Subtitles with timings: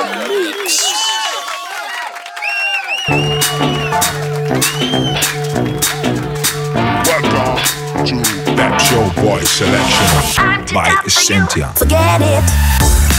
[0.00, 0.16] Welcome
[8.06, 8.16] to
[8.56, 11.72] that show boy selection by Essentia.
[11.76, 13.09] Forget it.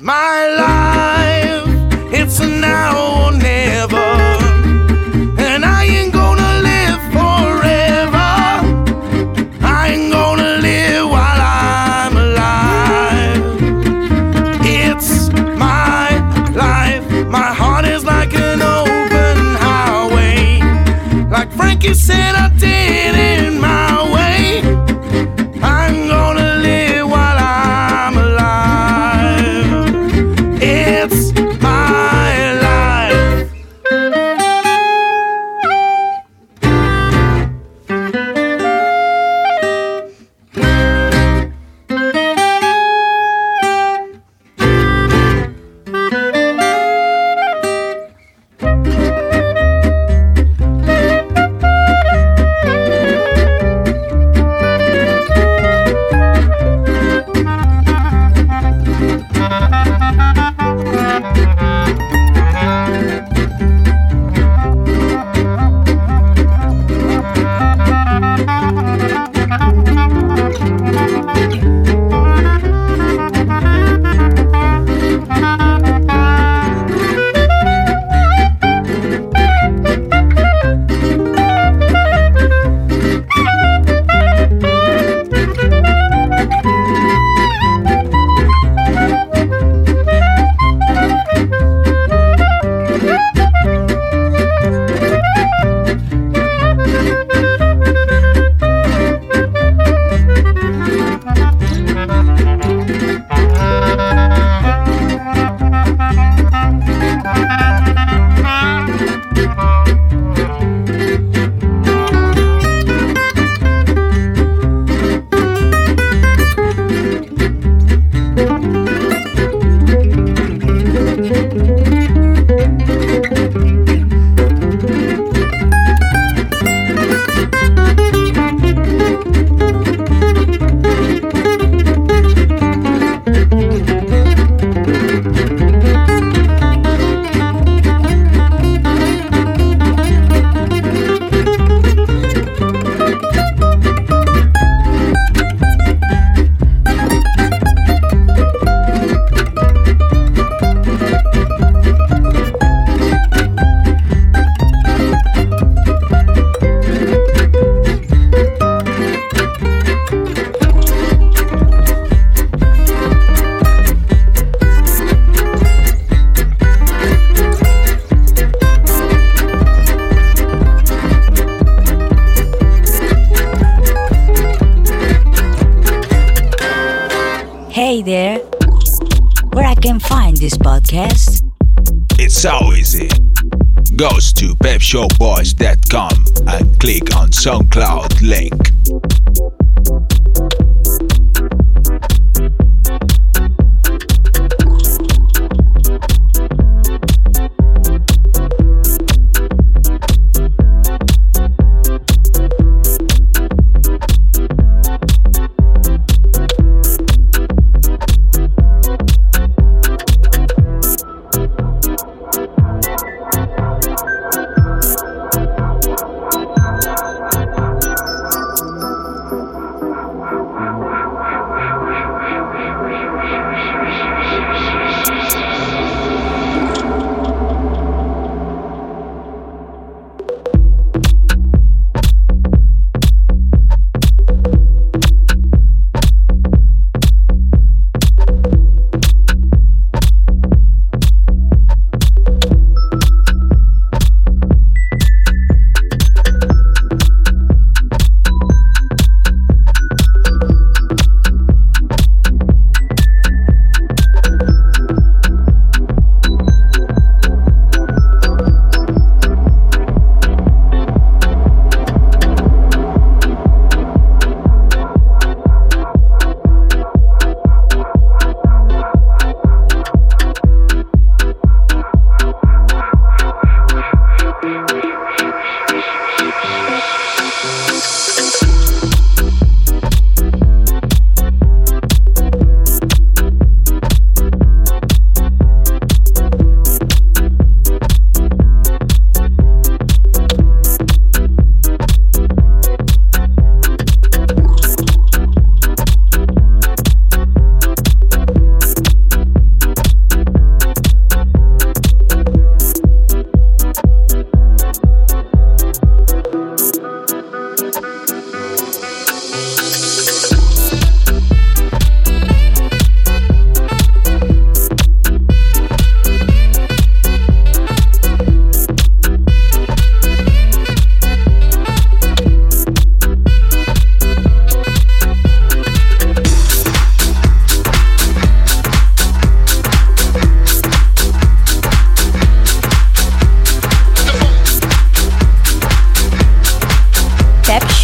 [0.00, 0.85] My life.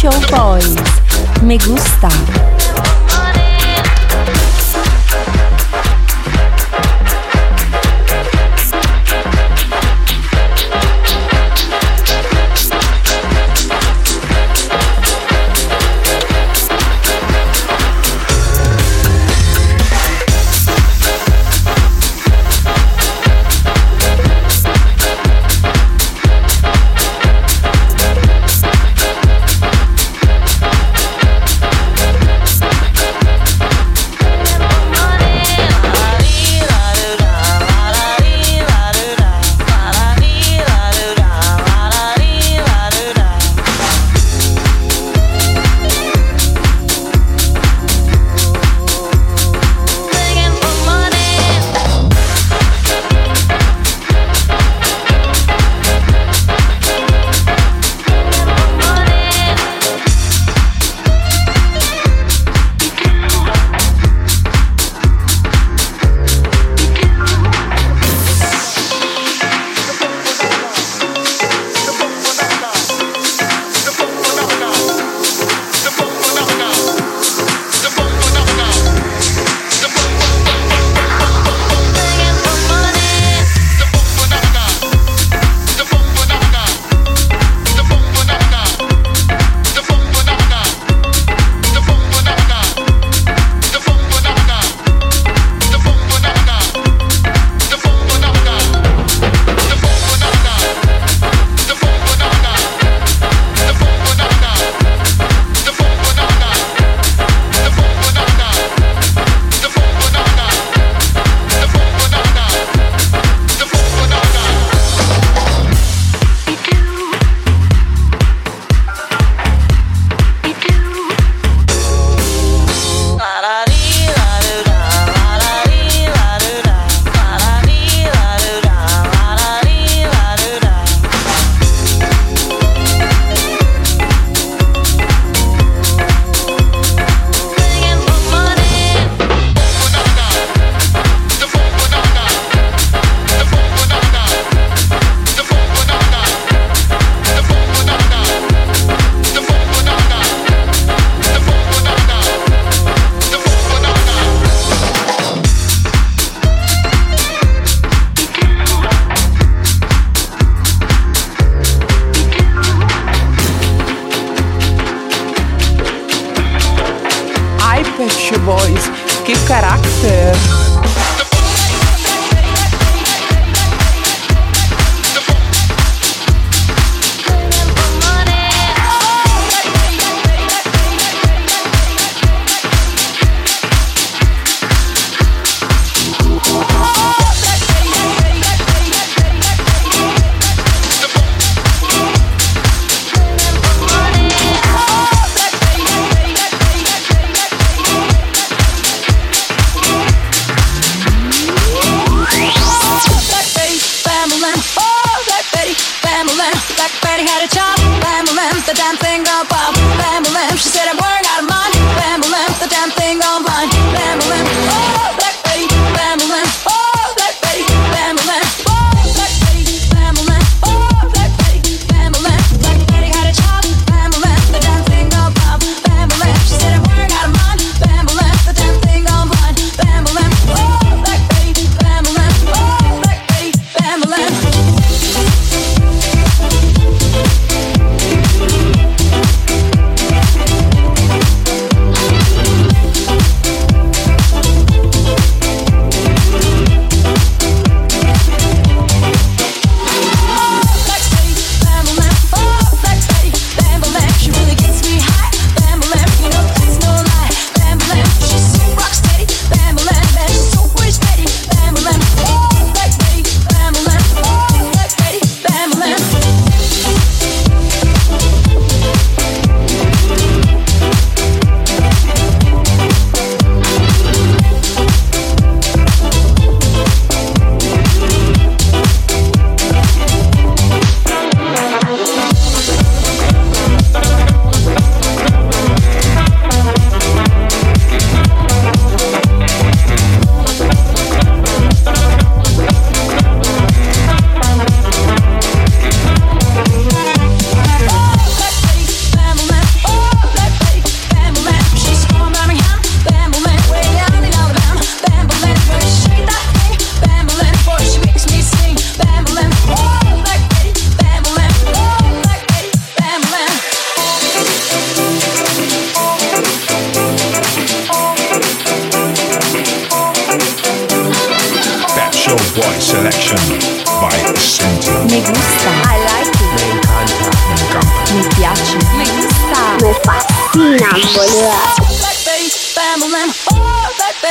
[0.03, 0.75] Show Boys.
[1.43, 2.62] Me gusta.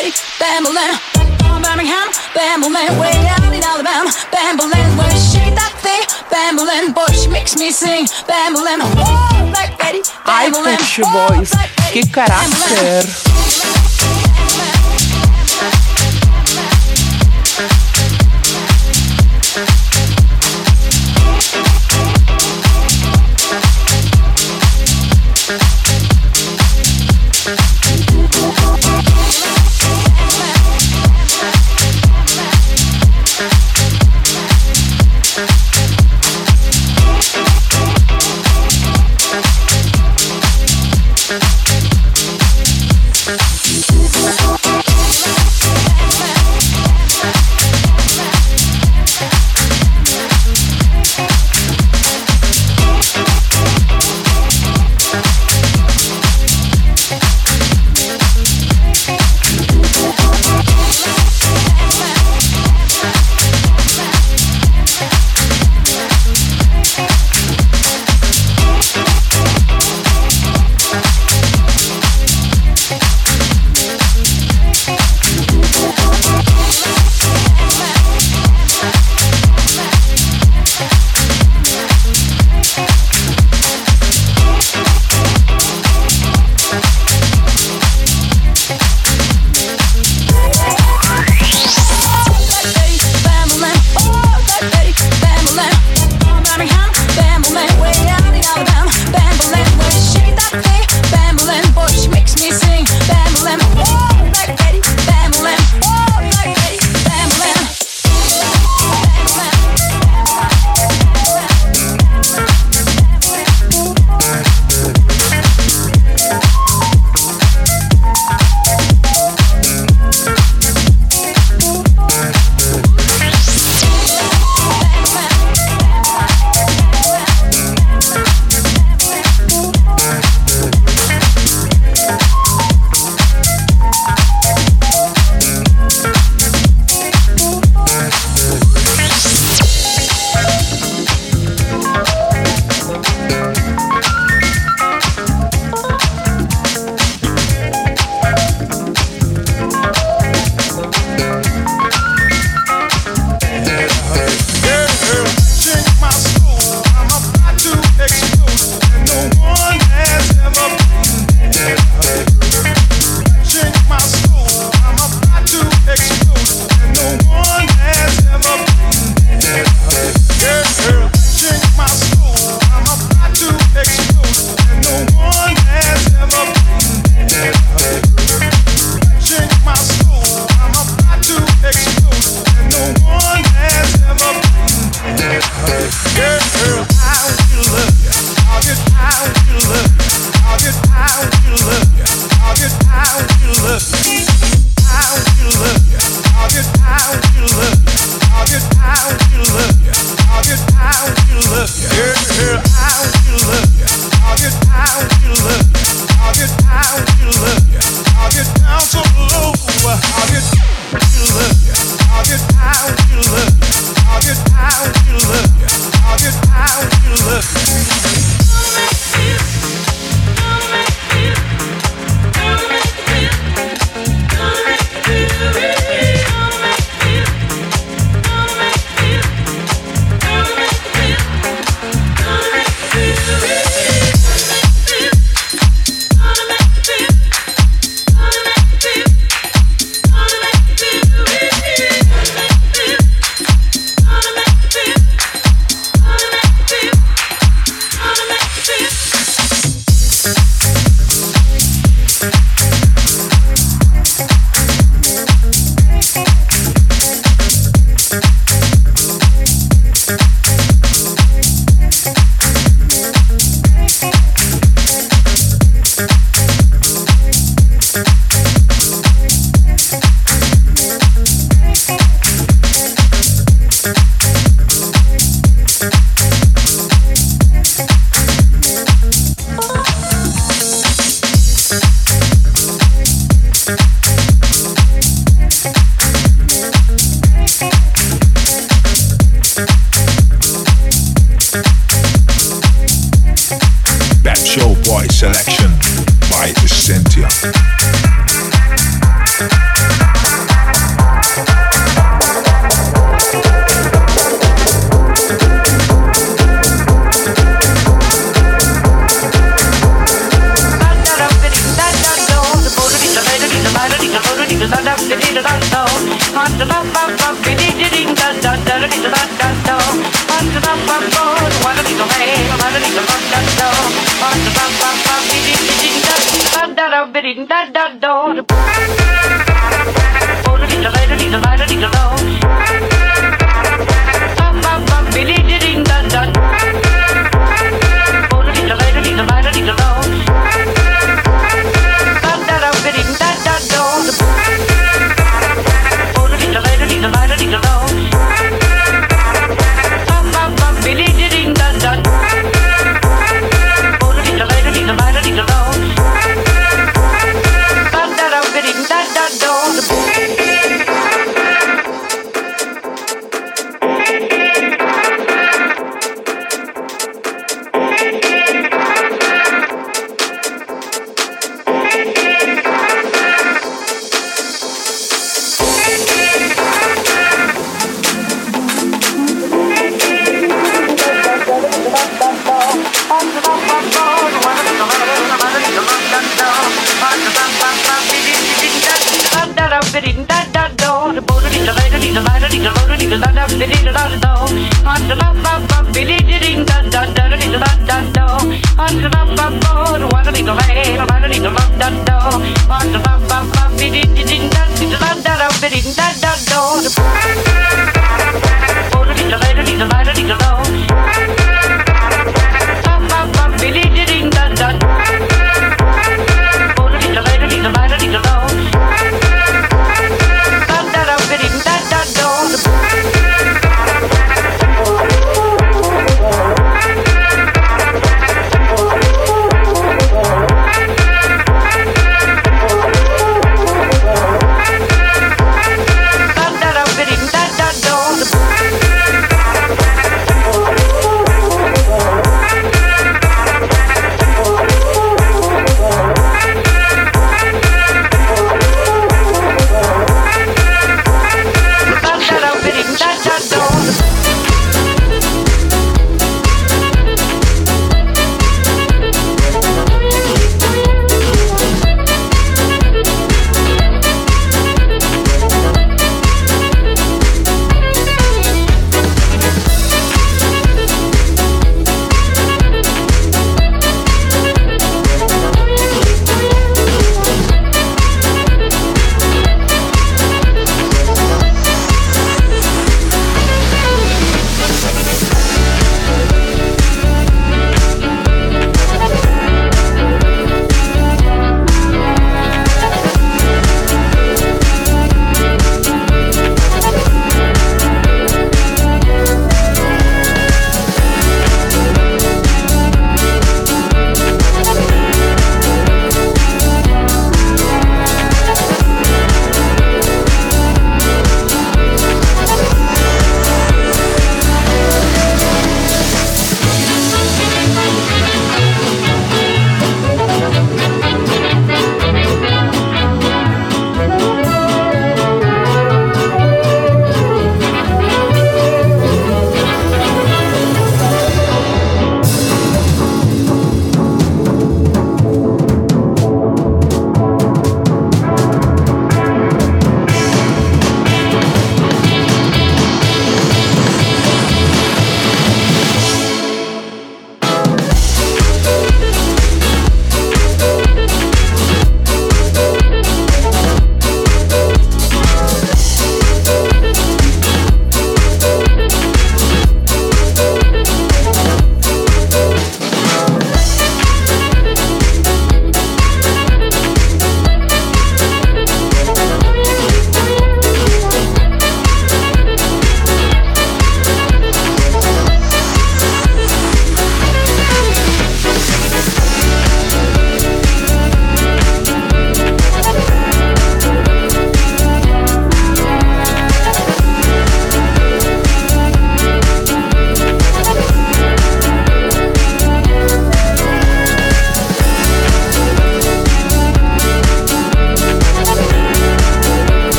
[0.00, 0.96] Betty, Bamberlin,
[1.44, 7.28] oh, Birmingham, Bamberlin, way out in Alabama, Bamberlin, where she that thing, Bamberlin, boy, she
[7.28, 11.52] makes me sing, Bamberlin, oh, Black Betty, Ai, Bamberlin, Pet Boys,
[11.92, 13.49] que caráter!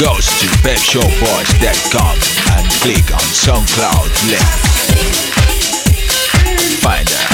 [0.00, 2.16] Goes to pepshowboys.com
[2.56, 4.42] and click on SoundCloud link.
[6.80, 7.31] Find us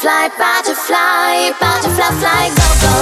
[0.00, 2.97] Show butterfly, I go, it.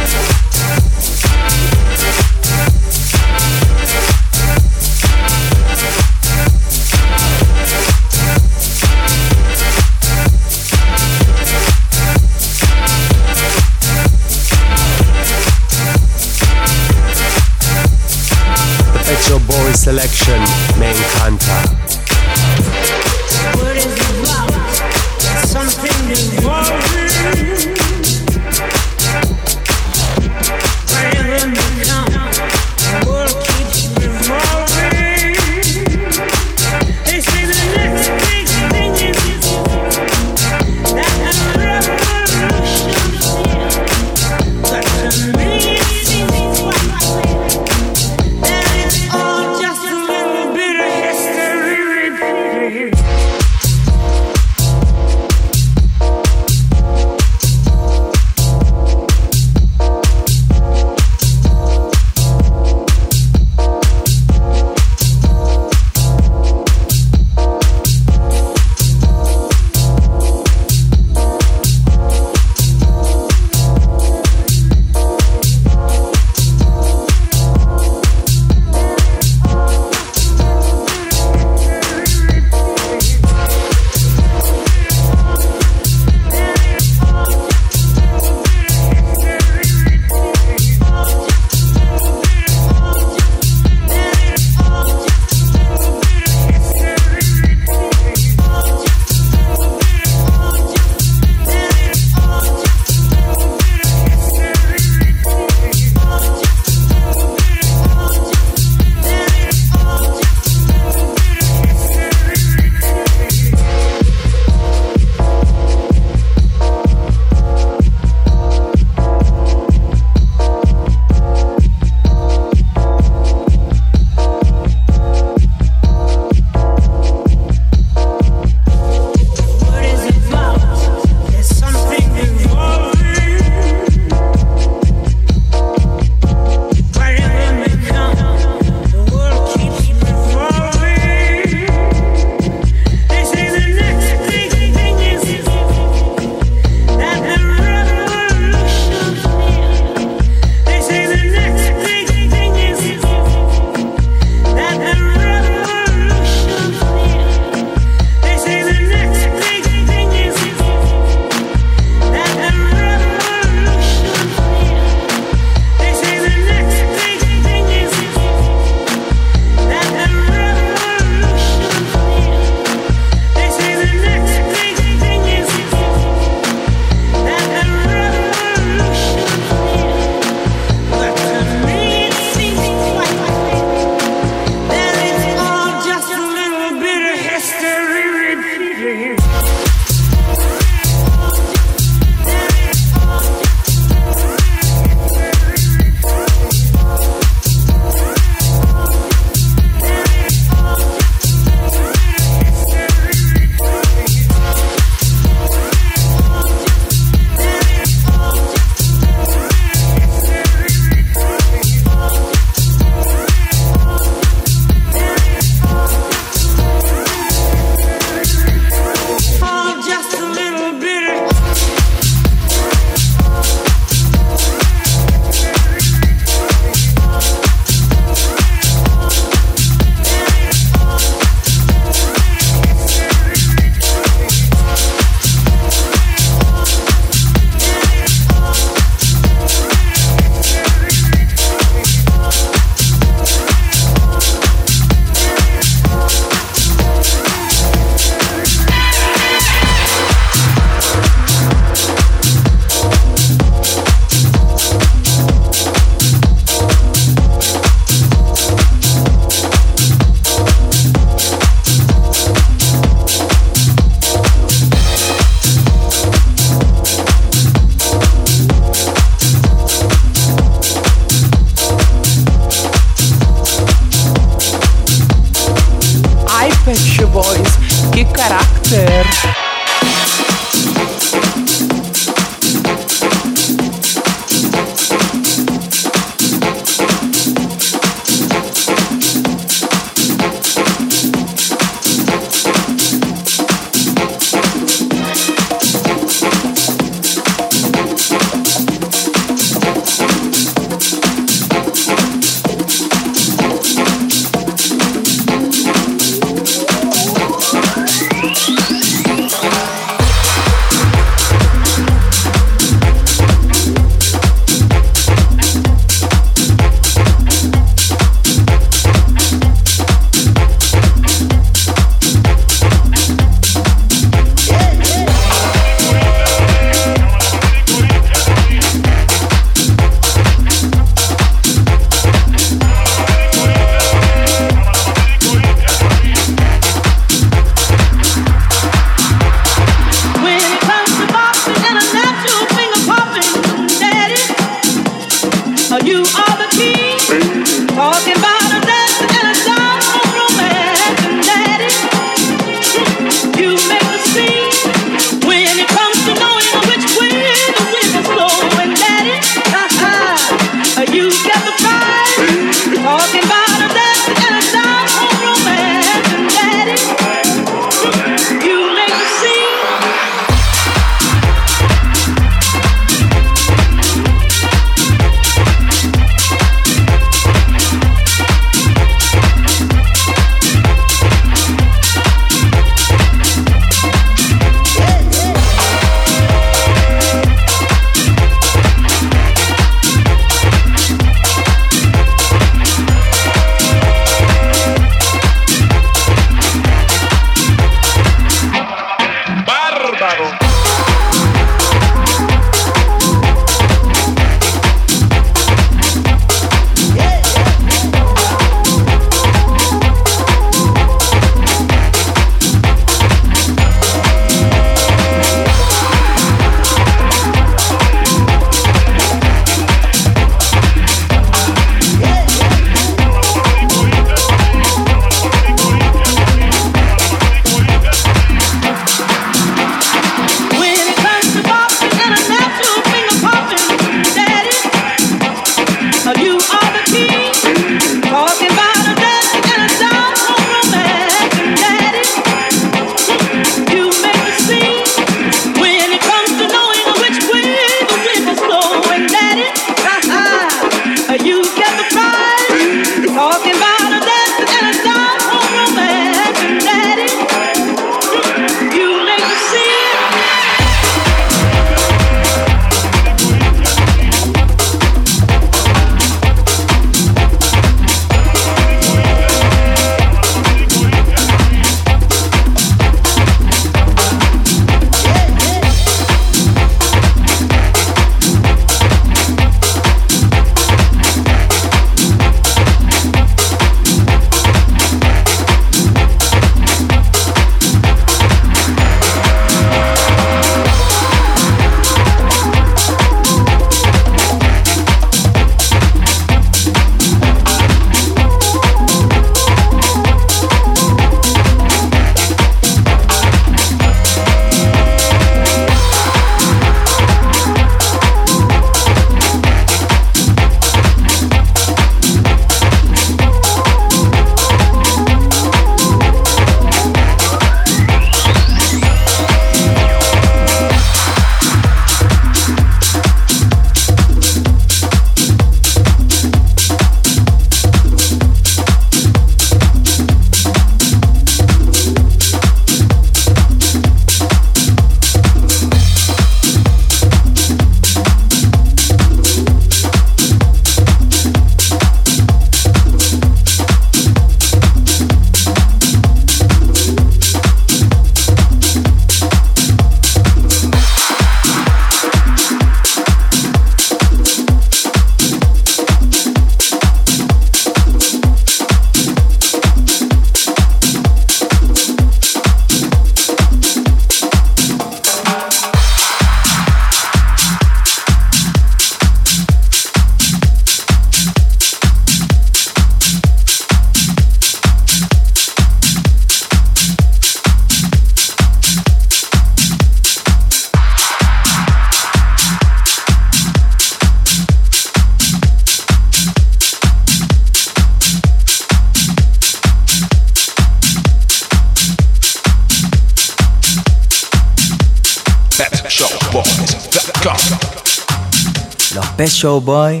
[599.41, 600.00] PepShowBoys.com.